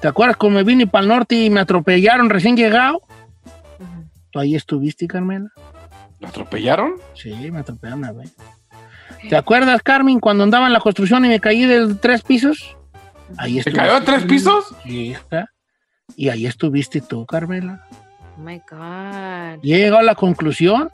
[0.00, 3.02] ¿Te acuerdas cuando me vine para el norte y me atropellaron recién llegado?
[4.30, 5.50] ¿Tú ahí estuviste, Carmela?
[6.18, 6.94] ¿Lo atropellaron?
[7.14, 8.28] Sí, me atropellaron a ver.
[9.28, 12.76] ¿Te acuerdas, Carmen, cuando andaba en la construcción y me caí de tres pisos?
[13.36, 13.80] Ahí ¿Se estuviste.
[13.80, 14.74] cayó de tres pisos?
[14.82, 15.50] Sí, hija.
[16.16, 17.86] Y ahí estuviste tú, Carmela.
[18.36, 19.62] Oh my God.
[19.62, 20.90] Y he llegado a la conclusión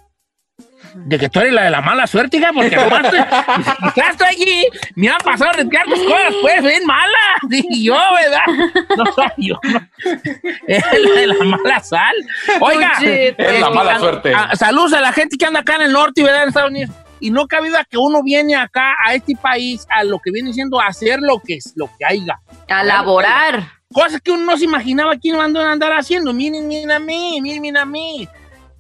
[0.95, 3.13] de que tú eres la de la mala suerte, hija, porque nomás
[3.97, 7.13] ya estoy allí, me han pasado ciertas cosas, pues, bien malas.
[7.51, 8.69] Y yo, ¿verdad?
[8.97, 9.81] No soy yo, no.
[10.67, 12.15] Es la de la mala sal.
[12.61, 14.35] Oiga, Es la este, mala suerte.
[14.35, 16.43] a- saludos a la gente que anda acá en el norte, ¿verdad?
[16.43, 16.91] En Estados Unidos.
[17.21, 20.53] Y no cabe duda que uno viene acá a este país a lo que viene
[20.53, 22.41] siendo a hacer lo que es, lo que haya.
[22.69, 23.78] A laborar.
[23.93, 26.33] Cosas que uno no se imaginaba que iban a andar haciendo.
[26.33, 28.29] Miren, miren a mí, miren, miren a mí.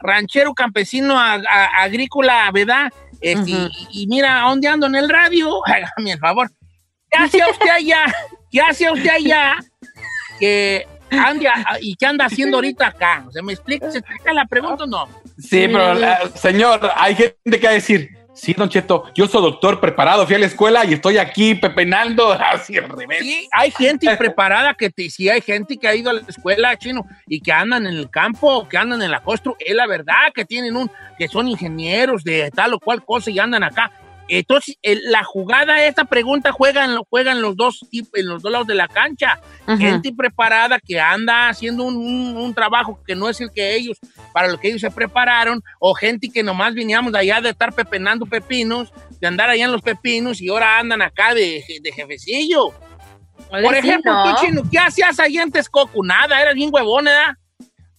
[0.00, 2.92] Ranchero, campesino, a- a- agrícola, ¿verdad?
[3.20, 5.60] Este, y, y mira, ¿a dónde ando en el radio?
[5.66, 6.50] Hágame el favor.
[7.10, 8.04] ¿Qué hace usted allá?
[8.50, 9.56] ¿Qué hace usted allá?
[10.38, 13.24] Que anda, ¿Y qué anda haciendo ahorita acá?
[13.32, 13.90] ¿Se me explica?
[13.90, 15.08] ¿Se explica la pregunta o no?
[15.38, 19.42] Sí, pero eh, señor, hay gente que va a decir, sí, Don Cheto, yo soy
[19.42, 23.20] doctor preparado, fui a la escuela y estoy aquí pepenando así al revés.
[23.20, 26.76] Sí, hay gente preparada que te, sí hay gente que ha ido a la escuela
[26.76, 30.32] chino y que andan en el campo, que andan en la constru, es la verdad
[30.34, 33.90] que tienen un, que son ingenieros de tal o cual cosa y andan acá.
[34.28, 38.66] Entonces, el- la jugada, esta pregunta juegan, juegan los dos tipos, en los dos lados
[38.66, 39.40] de la cancha.
[39.78, 43.98] Gente preparada que anda haciendo un, un- un trabajo que no es el que ellos,
[44.32, 47.72] para lo que ellos se prepararon, o gente que nomás veníamos de allá de estar
[47.72, 52.72] pepenando pepinos, de andar allá en los pepinos y ahora andan acá de, de jefecillo.
[53.50, 54.34] Por sí, ejemplo, ¿no?
[54.34, 56.04] tú, Chino, ¿qué hacías allá en Texcoco?
[56.04, 57.34] Nada, eras bien huevón, ¿verdad?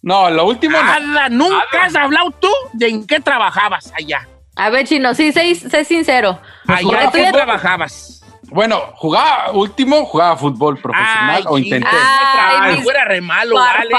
[0.02, 0.84] No, lo último no.
[1.00, 4.28] Nada, nunca has hablado tú de en qué trabajabas allá.
[4.60, 6.40] A ver, chino, sí, sé, sé sincero.
[6.68, 8.16] Allá, Porque ¿en tú qué ya- trabajabas?
[8.52, 11.88] Bueno, jugaba, último, jugaba fútbol profesional Ay, o intenté.
[11.92, 13.94] Ay, Ay, fuera re malo, vale.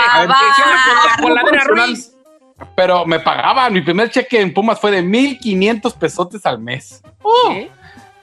[2.76, 7.02] Pero me pagaban, mi primer cheque en Pumas fue de 1500 pesotes al mes.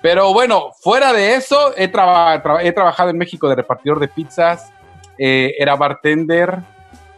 [0.02, 4.08] Pero bueno, fuera de eso, he, traba- tra- he trabajado en México de repartidor de
[4.08, 4.72] pizzas,
[5.18, 6.60] eh, era bartender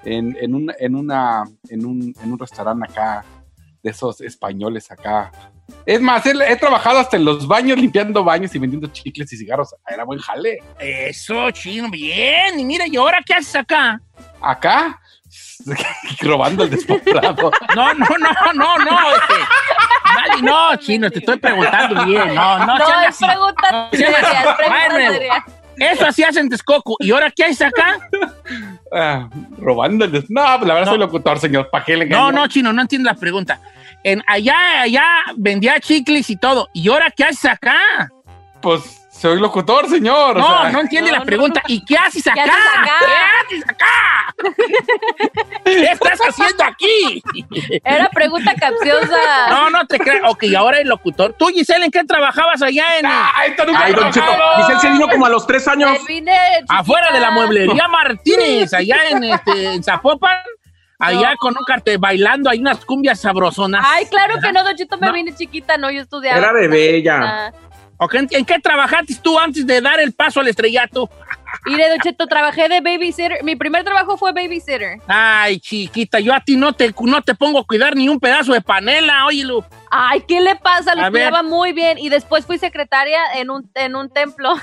[0.05, 3.25] en, en un, en, una, en, un, en un restaurante acá,
[3.83, 5.31] de esos españoles acá.
[5.85, 9.37] Es más, he, he trabajado hasta en los baños, limpiando baños y vendiendo chicles y
[9.37, 9.75] cigarros.
[9.87, 10.59] Era buen jale.
[10.79, 12.59] Eso, chino, bien.
[12.59, 14.01] Y mira, ¿y ahora qué haces acá?
[14.41, 14.99] Acá,
[16.21, 17.51] robando el despoblado.
[17.75, 18.99] No, no, no, no, no.
[19.15, 19.33] este,
[20.15, 22.33] Dale, no, chino, te estoy preguntando bien.
[22.33, 25.45] No, no, No, es pregunta No, seria, es pregunta seria.
[25.79, 26.95] Eso hacías en Texcoco.
[26.99, 27.97] ¿Y ahora qué haces acá?
[28.91, 30.29] Ah, robando el des...
[30.29, 30.91] No, pues la verdad No.
[30.93, 31.69] soy locutor, señor.
[31.71, 33.59] ¿Para qué le No, no, chino, no entiendo la pregunta.
[34.03, 35.03] En, allá, allá
[35.37, 36.69] vendía chicles y todo.
[36.73, 38.09] ¿Y ahora qué haces acá?
[38.61, 38.81] Pues
[39.19, 40.37] soy locutor, señor.
[40.37, 41.61] o No, sea, no entiende no, la no, pregunta.
[41.67, 42.43] ¿Y qué haces acá?
[42.43, 42.93] haces acá?
[43.49, 44.35] ¿Qué haces acá?
[45.65, 47.23] ¿Qué estás haciendo aquí?
[47.83, 49.17] Era pregunta capciosa.
[49.49, 50.23] No, no te creas.
[50.27, 51.33] Ok, ahora eres locutor.
[51.37, 53.05] Tú, Giselle, ¿en qué trabajabas allá en...
[53.05, 54.11] ¡Ay, esto nunca Ay, Don!
[54.11, 55.91] Giselle se vino como a los tres años.
[55.91, 56.37] Me vine
[56.69, 60.37] afuera de la mueblería Martínez, allá en, este, en Zapopan,
[60.99, 61.37] allá No.
[61.37, 63.83] con un cartel bailando, hay unas cumbias sabrosonas.
[63.87, 65.13] Ay, claro que no, Don Chito, me No.
[65.13, 66.37] vine chiquita, no, yo estudiaba.
[66.37, 67.51] Era bebé ya.
[67.99, 71.09] Ah, ¿En, qué trabajaste tú antes de dar el paso al estrellato?
[71.65, 73.43] Mire, Don Cheto, trabajé de babysitter.
[73.43, 74.99] Mi primer trabajo fue babysitter.
[75.07, 78.53] Ay, chiquita, yo a ti no te, no te pongo a cuidar ni un pedazo
[78.53, 79.65] de panela, óyelo.
[79.91, 80.95] Ay, ¿qué le pasa?
[80.95, 81.11] Ver.
[81.11, 81.97] cuidaba muy bien.
[81.97, 84.53] Y después fui secretaria en un, en un templo.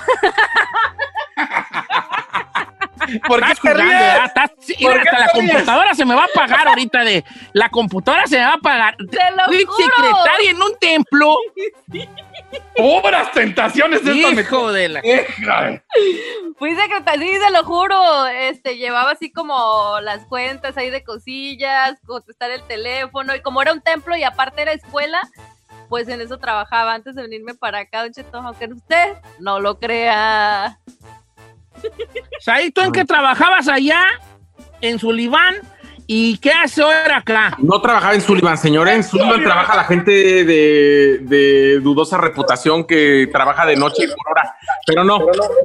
[3.27, 3.99] ¿Por qué Estás te jugando, ríes?
[4.01, 4.25] ¿verdad?
[4.25, 5.51] Estás- sí, ¿Por mira, qué hasta la ríes?
[5.51, 7.23] computadora se me va a apagar ahorita de...
[7.53, 8.91] La computadora se me va a.
[8.97, 9.77] Te lo Fui juro.
[9.95, 11.37] secretaria en un templo.
[12.75, 15.01] Puras tentaciones de esta Hijo de la...
[16.57, 18.25] Fui secretaria, sí, se lo juro.
[18.27, 23.35] Este, llevaba así como las cuentas ahí de cosillas, contestar el teléfono.
[23.35, 25.19] Y como era un templo y aparte era escuela,
[25.89, 29.79] pues en eso trabajaba antes de venirme para acá, Don Cheto, aunque usted no lo
[29.79, 30.79] crea.
[32.39, 34.03] ¿Sabes tú en qué trabajabas allá
[34.81, 35.55] en Sullivan?
[36.09, 37.57] ¿Y qué hace ahora acá?
[37.59, 38.87] No trabajaba en Sullivan, señor.
[38.87, 44.31] En Sullivan trabaja la gente de, de dudosa reputación que trabaja de noche y por
[44.31, 44.55] hora.
[44.85, 45.19] Pero no,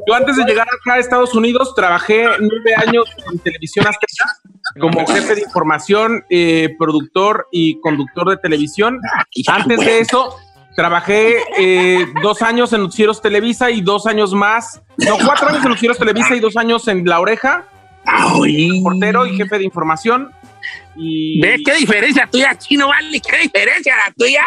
[0.07, 4.25] yo antes de llegar acá a Estados Unidos trabajé nueve años en televisión azteca
[4.81, 8.99] como jefe de información, eh, productor y conductor de televisión.
[9.47, 10.37] Antes de eso,
[10.75, 15.69] trabajé eh, dos años en Noticieros Televisa y dos años más, no, cuatro años en
[15.69, 17.67] Noticieros Televisa y dos años en La Oreja.
[18.83, 20.31] Portero y jefe de información.
[20.97, 21.41] Y...
[21.41, 22.89] ¿Ves qué diferencia tuya, chino?
[22.89, 24.45] Vale, qué diferencia la tuya.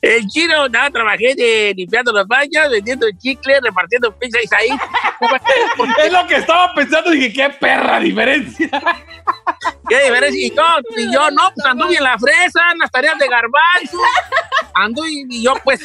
[0.00, 4.78] El chino, nada, trabajé de limpiando los baños, vendiendo chicle, repartiendo pizza y ahí.
[6.04, 8.68] es lo que estaba pensando, dije, qué perra diferencia.
[9.88, 10.46] ¿Qué diferencia?
[10.46, 13.98] Y, todo, y yo, no, pues anduve en la fresa, en las tareas de garbanzo.
[14.74, 15.80] Ando y, yo, pues,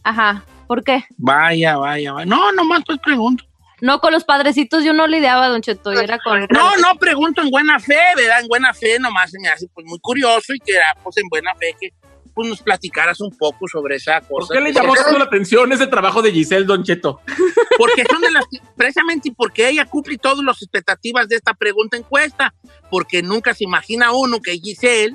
[0.04, 0.44] Ajá.
[0.68, 1.04] ¿Por qué?
[1.16, 2.26] Vaya, vaya, vaya.
[2.26, 3.44] No, nomás pues pregunto.
[3.80, 6.46] No, con los padrecitos yo no lidiaba, Don Cheto, yo era con...
[6.50, 8.40] No, no pregunto en buena fe, ¿verdad?
[8.40, 11.28] En buena fe nomás se me hace pues muy curioso y que era pues en
[11.28, 11.90] buena fe que
[12.36, 14.48] pues nos platicaras un poco sobre esa cosa.
[14.48, 17.22] ¿Por qué le llamó tanto la atención ese trabajo de Giselle Don Cheto?
[17.78, 18.44] Porque son de las
[18.76, 22.54] precisamente porque ella cumple todas las expectativas de esta pregunta encuesta,
[22.90, 25.14] porque nunca se imagina uno que Giselle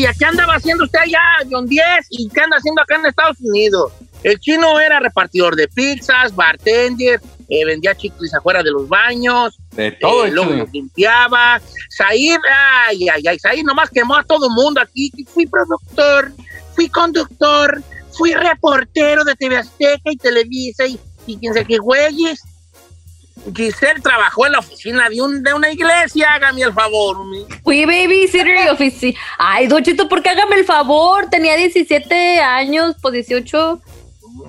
[0.08, 0.14] Sencilla.
[0.18, 1.84] ¿Qué andaba haciendo usted allá, John 10?
[2.10, 3.92] ¿Y qué anda haciendo acá en Estados Unidos?
[4.24, 9.92] El chino era repartidor de pizzas, bartender, eh, vendía chicles afuera de los baños, De
[9.92, 11.62] todo eh, luego los limpiaba.
[11.90, 12.40] Said,
[12.88, 15.12] ay, ay, ay, Said nomás quemó a todo mundo aquí.
[15.34, 16.32] Fui productor,
[16.76, 22.42] fui conductor, fui reportero de TV Azteca y Televisa y, y quién sé qué güeyes.
[23.56, 27.18] Giselle trabajó en la oficina de, un, de una iglesia, hágame el favor.
[27.64, 29.20] Fui babysitter y oficina.
[29.38, 31.30] Ay, Don Cheto, ¿por qué hágame el favor?
[31.30, 33.82] Tenía 17 años, pues 18.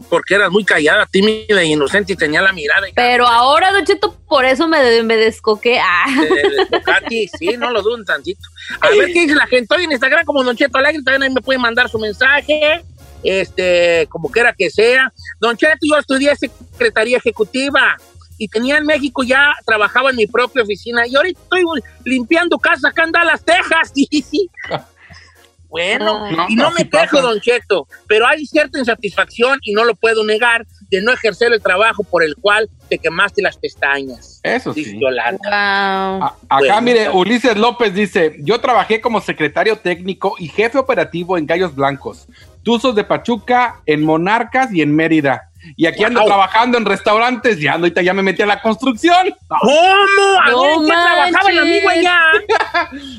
[0.08, 2.86] porque eras muy callada, tímida e inocente y tenía la mirada.
[2.94, 5.78] Pero ahora, Don Cheto, por eso me, me descoqué.
[5.80, 6.06] Ah.
[6.70, 8.48] de Katy, sí, no lo duden tantito.
[8.80, 9.74] A ver qué dice la gente.
[9.74, 12.84] Hoy en Instagram como Don Cheto Alegre, también ahí me pueden mandar su mensaje,
[13.22, 15.12] este, como quiera que sea.
[15.40, 17.96] Don Cheto, yo estudié Secretaría Ejecutiva
[18.38, 21.62] y tenía en México ya, trabajaba en mi propia oficina y ahorita estoy
[22.04, 23.92] limpiando casa acá en Dallas, Texas.
[23.94, 24.50] Sí, sí.
[25.70, 26.36] Bueno, Ay.
[26.48, 27.20] y no me quejo, pasa.
[27.20, 31.60] Don Cheto, pero hay cierta insatisfacción y no lo puedo negar de no ejercer el
[31.60, 34.40] trabajo por el cual te quemaste las pestañas.
[34.42, 34.98] Eso sí.
[34.98, 35.08] Wow.
[35.52, 36.80] A- acá, Bueno.
[36.80, 42.26] mire, Ulises López dice: Yo trabajé como secretario técnico y jefe operativo en Gallos Blancos,
[42.62, 45.47] Tuzos de Pachuca, en Monarcas y en Mérida.
[45.76, 46.28] Y aquí ando Wow.
[46.28, 49.34] trabajando en restaurantes, ya ahorita ya me metí a la construcción.
[49.48, 50.40] ¿Cómo?
[50.42, 52.20] ¿A No ver, ¿qué trabajaba el amigo allá?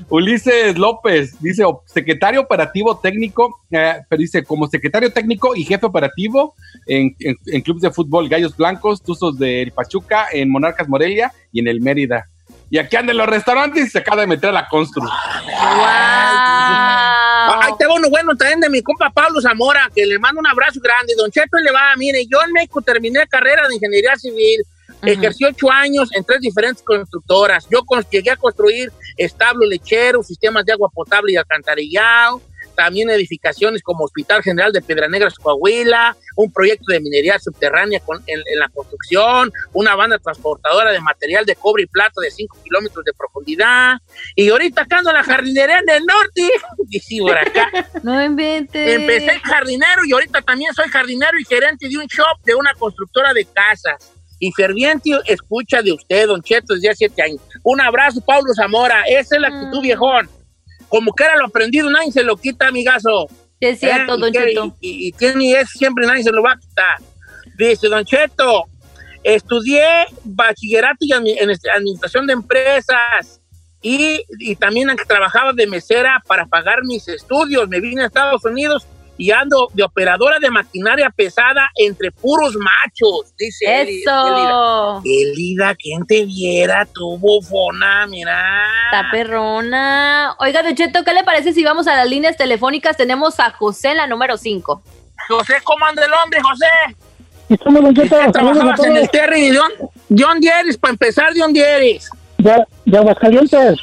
[0.09, 6.55] Ulises López dice secretario operativo técnico, eh, pero dice como secretario técnico y jefe operativo
[6.87, 11.59] en, en, en clubes de fútbol Gallos Blancos, Tuzos de Pachuca, en Monarcas Morelia y
[11.59, 12.25] en el Mérida.
[12.71, 15.03] Y aquí anda en los restaurantes y se acaba de meter a la constru.
[15.11, 17.28] Ah, Ahí
[17.79, 20.81] te va uno bueno también de mi compa Pablo Zamora, que le mando un abrazo
[20.81, 21.13] grande.
[21.17, 24.61] Don Cheto le va, mire, yo en México terminé carrera de ingeniería civil,
[25.01, 27.65] ejercí ocho años en tres diferentes constructoras.
[27.71, 27.79] Yo
[28.11, 32.41] llegué a construir establos lecheros, sistemas de agua potable y alcantarillado,
[32.83, 38.23] también edificaciones como Hospital General de Piedra Negra, Coahuila, un proyecto de minería subterránea con-
[38.25, 42.57] en, en la construcción, una banda transportadora de material de cobre y plata de 5
[42.63, 43.97] kilómetros de profundidad.
[44.33, 46.49] Y ahorita acá ando en la jardinería del norte,
[46.89, 47.69] y sí, por acá.
[48.03, 48.95] No inventes.
[48.95, 53.33] Empecé jardinero y ahorita también soy jardinero y gerente de un shop de una constructora
[53.33, 54.13] de casas.
[54.39, 57.41] Y ferviente escucha de usted, Don Cheto, desde hace siete años.
[57.61, 59.03] Un abrazo, Pablo Zamora.
[59.05, 60.29] Esa es la actitud, viejón.
[60.89, 63.27] Como que era lo aprendido, nadie se lo quita, amigazo.
[63.59, 64.17] Es cierto, ¿Eh?
[64.17, 64.77] Don Y Cheto.
[64.81, 66.97] Y, y tiene eso, siempre nadie se lo va a quitar.
[67.57, 68.65] Dice, Don Cheto,
[69.23, 71.11] estudié bachillerato y
[71.51, 73.41] este- administración de empresas
[73.81, 77.67] y, y también trabajaba de mesera para pagar mis estudios.
[77.69, 78.87] Me vine a Estados Unidos
[79.19, 85.01] y ando de operadora de maquinaria pesada entre puros machos, dice Eso.
[85.03, 85.21] Elida.
[85.29, 88.07] Elida, ¿quién te viera tu bufona?
[88.07, 88.63] Mira.
[88.85, 90.35] Está perrona.
[90.39, 92.95] Oiga, Don Cheto, ¿qué le parece si vamos a las líneas telefónicas?
[92.95, 94.81] Tenemos a José en la número 5.
[95.27, 96.95] José, ¿cómo anda el hombre, José?
[97.49, 99.49] Estamos, Don Cheto, Trabajabas en el Terry.
[99.49, 99.75] ¿De dónde,
[100.07, 100.77] de dónde eres?
[100.77, 102.09] Para empezar, ¿de dónde eres?
[102.37, 102.55] De,
[102.85, 103.77] de Aguascalientes,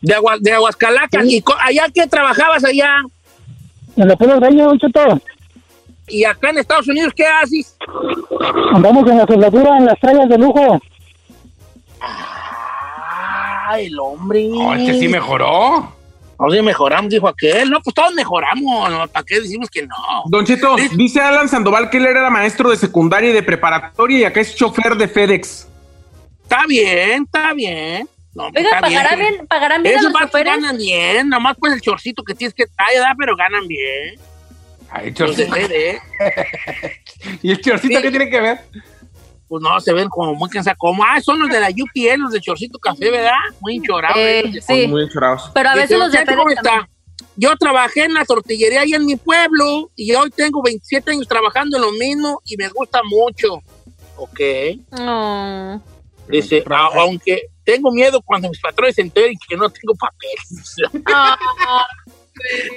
[0.00, 1.24] De, Agua, de Aguascalacas.
[1.26, 3.02] ¿Y co- allá qué trabajabas allá?
[3.96, 5.20] En la Puebla Reña, Don Cheto.
[6.08, 7.76] ¿Y acá en Estados Unidos qué haces?
[8.74, 10.80] Andamos en la soldadura, en las trallas de lujo.
[12.00, 14.48] Ah, el hombre.
[14.52, 15.92] Oh, este sí mejoró.
[16.38, 17.70] Oye, mejoramos, dijo aquel.
[17.70, 18.90] No, pues todos mejoramos.
[18.90, 19.06] ¿no?
[19.08, 19.94] ¿Para qué decimos que no?
[20.26, 24.24] Don Cheto, dice Alan Sandoval que él era maestro de secundaria y de preparatoria y
[24.24, 25.68] acá es chofer de FedEx.
[26.42, 28.08] Está bien, está bien.
[28.34, 31.28] No, pues, Oiga, bien, ¿pagarán que- bien, ¿pagarán bien a Esos vatos ganan bien.
[31.28, 33.14] Nomás pues el chorcito que tienes que traer, ¿verdad?
[33.18, 34.14] pero ganan bien.
[34.90, 35.74] Ay, Los de chorcito.
[37.42, 38.02] ¿Y el chorcito Sí.
[38.02, 38.58] qué tiene que ver?
[39.48, 40.78] Pues no, se ven como muy cansados.
[40.78, 43.32] Como, ah, son los de la UPL, los de Chorcito Café, ¿verdad?
[43.60, 44.16] Muy enchorados.
[44.16, 44.64] Eh, ellos.
[44.66, 44.86] sí.
[44.86, 45.50] Muy enchorados.
[45.52, 46.84] Pero a veces los de "Don Cheto, ¿cómo FedEx también.
[46.84, 47.32] está?
[47.36, 51.76] Yo trabajé en la tortillería ahí en mi pueblo y hoy tengo 27 años trabajando
[51.76, 53.62] en lo mismo y me gusta mucho.
[54.16, 54.40] Ok.
[54.98, 55.82] No.
[56.28, 60.76] Dice, "a- aunque tengo miedo cuando mis patrones se enteren que no tengo papeles.
[61.14, 61.86] Ah,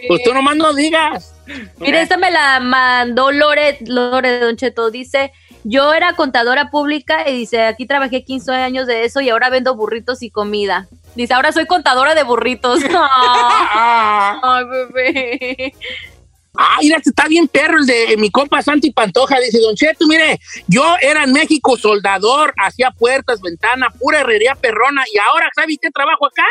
[0.08, 1.34] pues tú nomás no digas.
[1.80, 4.92] Mire, esta me la mandó Lore, Lore Don Cheto.
[4.92, 5.32] Dice,
[5.64, 9.74] yo era contadora pública y dice, aquí trabajé 15 años de eso y ahora vendo
[9.76, 10.88] burritos y comida.
[11.16, 12.82] Dice, ahora soy contadora de burritos.
[14.44, 15.74] Ay, bebé.
[16.58, 19.40] Ah, mira, está bien perro el de mi compa Santi Pantoja.
[19.40, 25.04] Dice, Don Cheto, mire, yo era en México soldador, hacía puertas, ventanas, pura herrería perrona.
[25.14, 26.46] Y ahora, ¿sabe qué trabajo acá?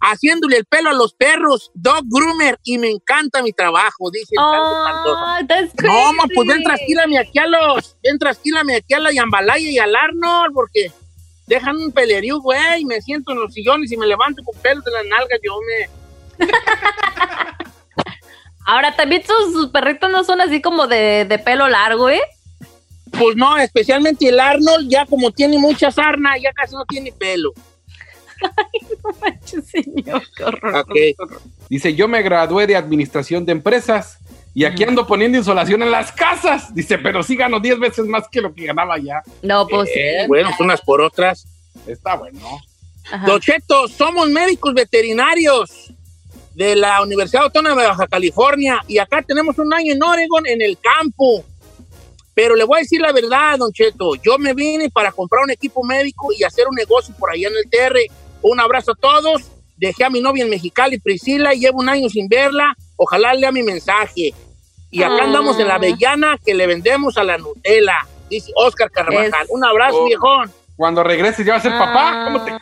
[0.00, 4.42] Haciéndole el pelo a los perros, dog groomer, y me encanta mi trabajo, dice el
[4.42, 5.40] Santi Pantoja.
[5.82, 9.78] No, ma, pues ven, trasquílame aquí a los, ven, trasquílame aquí a la Yambalaya y
[9.78, 10.92] al Arnold, porque
[11.46, 14.90] dejan un pelerío, güey, me siento en los sillones y me levanto con pelos de
[14.90, 15.88] las nalgas, yo me...
[18.66, 22.22] Ahora, también sus, sus perritos no son así como de, de pelo largo, ¿eh?
[23.18, 27.52] Pues no, especialmente el Arnold, ya como tiene mucha sarna, ya casi no tiene pelo.
[29.44, 30.76] Señor, qué horror.
[30.76, 30.94] Ok.
[31.68, 34.18] Dice, yo me gradué de administración de empresas
[34.54, 36.74] y aquí ando poniendo insolación en las casas.
[36.74, 39.22] Dice, pero sí gano 10 veces más que lo que ganaba ya.
[39.42, 40.26] No, pues Eh, sí.
[40.28, 41.46] bueno, unas por otras.
[41.86, 42.40] Está bueno.
[43.10, 43.26] Ajá.
[43.26, 45.92] Don Cheto, somos médicos veterinarios
[46.54, 50.62] de la Universidad Autónoma de Baja California y acá tenemos un año en Oregon en
[50.62, 51.44] el campo.
[52.34, 55.50] Pero le voy a decir la verdad, Don Cheto, yo me vine para comprar un
[55.50, 57.96] equipo médico y hacer un negocio por allá en el TR.
[58.42, 59.42] Un abrazo a todos.
[59.76, 62.74] Dejé a mi novia en Mexicali, Priscila, y llevo un año sin verla.
[62.96, 64.32] Ojalá lea mi mensaje.
[64.90, 65.24] Y acá Ah.
[65.24, 69.26] andamos en la avellana que le vendemos a la Nutella, dice Oscar Carvajal.
[69.42, 70.06] Es- Un abrazo, Oh.
[70.06, 70.50] viejón.
[70.76, 71.78] Cuando regreses ya va a ser Ah.
[71.78, 72.24] papá.
[72.26, 72.52] ¿Cómo te,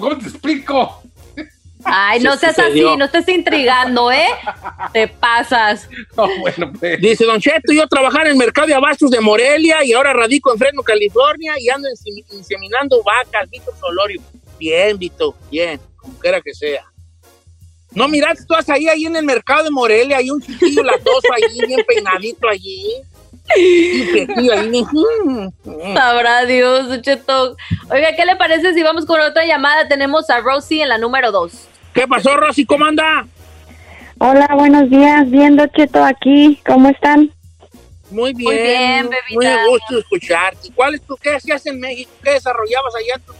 [0.00, 1.02] ¿Cómo te explico?
[1.84, 2.90] Ay, no seas sucedió.
[2.90, 4.26] así, no estés intrigando, ¿eh?
[4.92, 5.88] Te pasas.
[6.16, 7.00] No, bueno, pues.
[7.00, 10.52] Dice Don Cheto, yo trabajaba en el mercado de abastos de Morelia y ahora radico
[10.52, 14.20] en Fresno, California y ando insemi- inseminando vacas, Víctor Solorio.
[14.58, 16.84] Bien, Vito, bien, como quiera que sea.
[17.92, 21.26] No, mirad, tú estás ahí, ahí en el mercado de Morelia, hay un chiquillo latoso
[21.34, 22.92] allí, bien peinadito allí.
[25.24, 25.48] Mm,
[25.94, 27.56] Sabrá Dios, Cheto.
[27.90, 29.88] Oiga, ¿qué le parece si vamos con otra llamada?
[29.88, 31.52] Tenemos a Rosie en la número dos.
[31.94, 32.64] ¿Qué pasó, Rosy?
[32.64, 33.26] ¿Cómo anda?
[34.18, 35.28] Hola, buenos días.
[35.30, 36.60] Viendo Cheto aquí.
[36.66, 37.30] ¿Cómo están?
[38.10, 38.44] Muy bien.
[38.48, 39.62] Muy bien, Muy bebita.
[39.62, 40.68] a gusto escucharte.
[40.74, 42.10] ¿Cuál es tu, qué hacías en México?
[42.22, 43.32] ¿Qué desarrollabas allá en tu,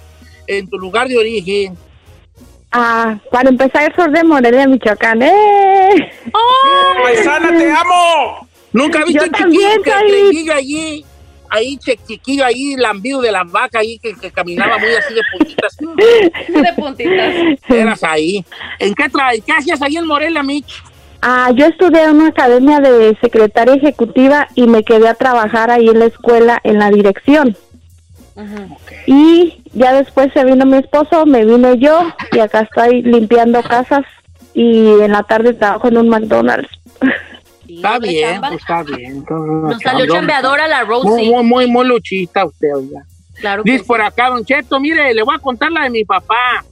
[0.46, 1.76] en tu lugar de origen?
[2.72, 5.22] Ah, para empezar, soy de Morelia, Michoacán.
[5.22, 6.12] ¡Eh!
[7.02, 8.48] ¡Paisana, te amo!
[8.72, 11.04] ¿Nunca viste Yo un también chiquillo que allí?
[11.50, 15.20] Ahí, che- chiquillo ahí, lambido de la vaca ahí, que, que caminaba muy así de
[15.36, 15.76] puntitas.
[16.48, 17.34] De puntitas.
[17.68, 18.44] Eras ahí.
[18.78, 20.82] ¿En qué, tra ¿Qué hacías ahí en Morelia, Mitch?
[21.22, 25.88] Ah, yo estudié en una academia de secretaria ejecutiva y me quedé a trabajar ahí
[25.88, 27.56] en la escuela en la dirección.
[29.06, 34.02] Y ya después se vino mi esposo, me vine yo y acá estoy limpiando casas
[34.54, 36.70] y en la tarde trabajo en un McDonald's.
[37.76, 38.48] Está ¿de bien, chamba?
[38.48, 39.24] pues está bien.
[39.28, 41.30] Nos salió chambeadora la Muy, Rosie.
[41.30, 43.02] muy, muy, muy luchista usted, oiga.
[43.40, 46.64] Claro Dice por acá, Don Cheto, mire, le voy a contar la de mi papá.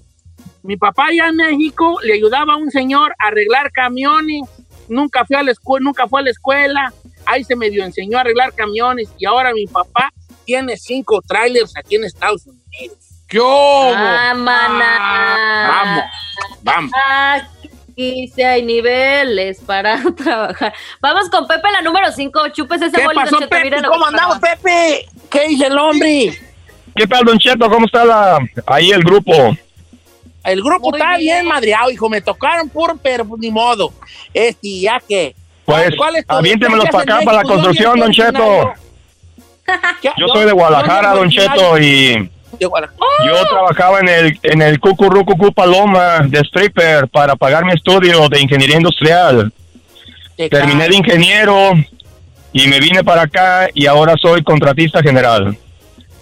[0.62, 4.42] Mi papá allá en México le ayudaba a un señor a arreglar camiones.
[4.88, 6.92] Nunca fue a la escuela, nunca fue a la escuela.
[7.24, 10.12] Ahí se medio enseñó a arreglar camiones y ahora mi papá
[10.44, 12.99] tiene cinco trailers aquí en Estados Unidos.
[13.30, 13.92] ¡Yo!
[13.94, 15.68] Ah, mana.
[15.68, 16.05] Vamos,
[16.62, 16.90] vamos.
[17.99, 20.72] Aquí sí hay niveles para trabajar.
[21.01, 22.49] Vamos con Pepe, la número 5.
[22.51, 23.82] Chupes ese ¿Qué bolito, pasó, Cheto, Pepe?
[23.88, 25.09] ¿Cómo andamos, Pepe?
[25.28, 26.38] ¿Qué dice el hombre?
[26.94, 27.68] ¿Qué tal, Don Cheto?
[27.68, 29.32] ¿Cómo está la, ahí el grupo?
[30.44, 31.38] El grupo Muy está bien.
[31.38, 32.09] bien madreado, hijo.
[32.09, 33.92] Me tocaron puro, pero pues, ni modo.
[34.32, 35.34] Este, ya que.
[35.64, 38.74] Pues, ¿Cuál es tu- aviéntemelos para acá, para la construcción, ¿Dónde Don Cheto.
[40.16, 43.01] Yo soy de Guadalajara, ¿Dónde Don Cheto, y De Guadalajara.
[43.26, 48.40] yo trabajaba en el, en el Cucurrucucú Paloma de stripper para pagar mi estudio de
[48.40, 49.53] ingeniería industrial.
[50.36, 51.72] Te Terminé de ingeniero
[52.53, 55.57] y me vine para acá y ahora soy contratista general.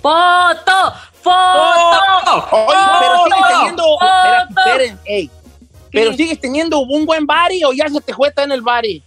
[0.02, 0.94] ¡Foto!
[1.22, 2.48] ¡Foto!
[2.50, 3.84] Oye, pero sigues teniendo.
[3.94, 4.60] Espérate, ¡Foto!
[4.60, 5.30] esperen, ey.
[5.92, 9.02] Pero sigues teniendo un buen bari o ya se te juega en el bari.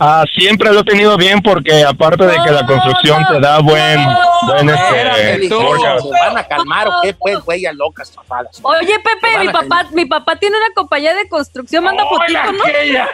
[0.00, 4.00] Ah, siempre lo he tenido bien porque aparte de que la construcción te da buen,
[4.46, 5.48] buen este.
[5.48, 8.60] ¿Se van a calmar o qué, pues, huellas locas, tapadas?
[8.62, 12.64] Oye, Pepe, mi a papá, mi papá tiene una compañía de construcción, manda fotito, ¿no?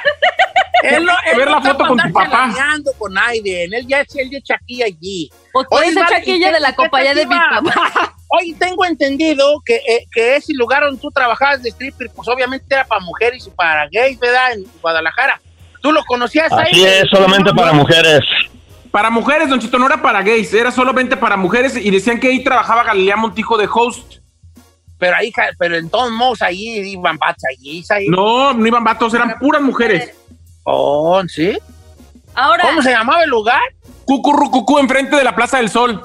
[0.82, 2.50] Él no, él Ver no la foto con tu papá.
[2.98, 3.72] con Aiden.
[3.72, 5.30] Él ya es el de Chaquilla allí.
[5.50, 8.14] Pues Oye, ser vale, chaquilla ¿y qué- de la compañía de mi papá.
[8.28, 12.66] Oye, tengo entendido que, eh, que ese lugar donde tú trabajabas de stripper, pues obviamente
[12.74, 14.52] era para mujeres y para gays, ¿verdad?
[14.52, 15.40] En Guadalajara.
[15.84, 16.72] ¿Tú lo conocías ahí?
[16.72, 18.20] Así es, solamente para mujeres.
[18.90, 22.28] Para mujeres, Don Chito, no era para gays, era solamente para mujeres y decían que
[22.28, 24.14] ahí trabajaba Galilea Montijo de host.
[24.98, 28.06] Pero ahí, pero en todos modos ahí iban bats allí, ahí.
[28.08, 30.14] No, no iban vatos, eran puras mujeres.
[30.62, 31.58] Oh, ¿sí?
[32.34, 33.60] Ahora, ¿Cómo se llamaba el lugar?
[34.06, 36.02] Cucurrucucú enfrente de la Plaza del Sol.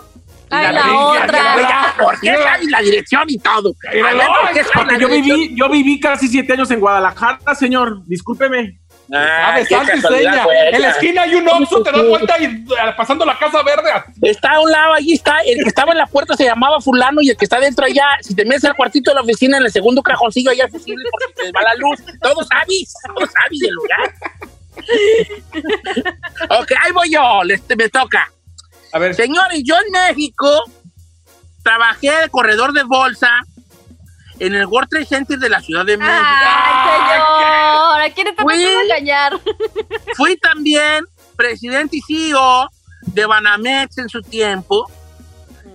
[0.50, 1.32] ay, la Ya, otra.
[1.62, 2.36] ya, ¿Por qué
[2.70, 3.74] la dirección y todo?
[3.88, 6.82] A ver, ¿por qué sabes Porque la yo viví, yo viví casi siete años en
[6.82, 8.04] Guadalajara, señor.
[8.08, 8.78] Discúlpeme.
[9.12, 10.45] Ah, seña.
[10.72, 13.89] En la esquina hay un Oxxo, te das vuelta y eh, pasando la Casa Verde.
[14.22, 15.39] Está a un lado, allí está.
[15.39, 18.05] El que estaba en la puerta se llamaba Fulano y el que está dentro allá,
[18.22, 21.03] si te metes al cuartito de la oficina, en el segundo cajoncillo allá es visible
[21.12, 21.99] porque te va la luz.
[22.22, 24.14] Todos sabes, todos sabes del lugar.
[26.62, 28.32] ok, ahí voy yo, les- me toca.
[28.93, 29.14] A ver.
[29.16, 30.64] Señores, yo en México
[31.64, 33.30] trabajé de corredor de bolsa
[34.40, 36.16] en el World Trade Center de la Ciudad de México.
[36.18, 39.40] Ay, señor, ¿a quién está Fui- engañar?
[40.16, 41.04] Fui también
[41.36, 42.68] presidente y CEO
[43.02, 44.90] de Banamex en su tiempo.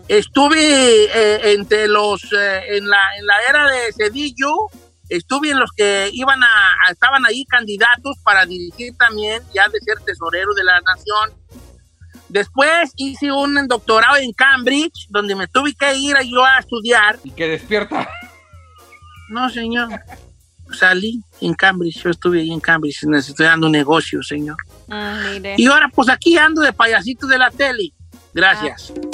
[0.09, 4.53] Estuve eh, entre los, eh, en, la, en la era de Cedillo,
[5.09, 6.47] estuve en los que iban a,
[6.87, 11.33] a- estaban ahí candidatos para dirigir también, ya de ser tesorero de la nación.
[12.29, 17.19] Después hice un doctorado en Cambridge, donde me tuve que ir yo a estudiar.
[17.25, 18.09] Y que despierta.
[19.29, 19.89] No, señor.
[20.72, 24.57] Salí en Cambridge, yo estuve ahí en Cambridge un negocio, señor.
[24.89, 25.55] Ah, mire.
[25.59, 27.93] Y ahora pues aquí ando de payasito de la tele.
[28.33, 28.93] Gracias.
[28.95, 29.14] Don